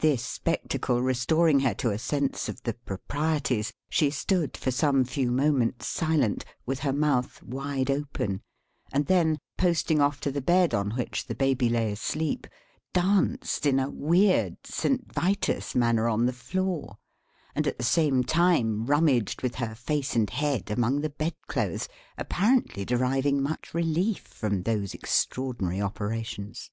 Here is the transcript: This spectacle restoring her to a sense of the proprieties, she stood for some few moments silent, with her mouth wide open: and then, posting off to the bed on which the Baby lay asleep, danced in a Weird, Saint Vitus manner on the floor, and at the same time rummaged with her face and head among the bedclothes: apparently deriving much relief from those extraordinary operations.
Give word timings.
This 0.00 0.22
spectacle 0.22 1.00
restoring 1.00 1.60
her 1.60 1.72
to 1.76 1.90
a 1.90 1.98
sense 1.98 2.50
of 2.50 2.62
the 2.64 2.74
proprieties, 2.74 3.72
she 3.88 4.10
stood 4.10 4.54
for 4.54 4.70
some 4.70 5.02
few 5.02 5.30
moments 5.32 5.86
silent, 5.88 6.44
with 6.66 6.80
her 6.80 6.92
mouth 6.92 7.42
wide 7.42 7.90
open: 7.90 8.42
and 8.92 9.06
then, 9.06 9.38
posting 9.56 9.98
off 9.98 10.20
to 10.20 10.30
the 10.30 10.42
bed 10.42 10.74
on 10.74 10.90
which 10.90 11.24
the 11.26 11.34
Baby 11.34 11.70
lay 11.70 11.90
asleep, 11.90 12.46
danced 12.92 13.64
in 13.64 13.80
a 13.80 13.88
Weird, 13.88 14.58
Saint 14.66 15.10
Vitus 15.10 15.74
manner 15.74 16.06
on 16.06 16.26
the 16.26 16.34
floor, 16.34 16.98
and 17.54 17.66
at 17.66 17.78
the 17.78 17.82
same 17.82 18.24
time 18.24 18.84
rummaged 18.84 19.40
with 19.40 19.54
her 19.54 19.74
face 19.74 20.14
and 20.14 20.28
head 20.28 20.70
among 20.70 21.00
the 21.00 21.08
bedclothes: 21.08 21.88
apparently 22.18 22.84
deriving 22.84 23.42
much 23.42 23.72
relief 23.72 24.20
from 24.26 24.64
those 24.64 24.92
extraordinary 24.92 25.80
operations. 25.80 26.70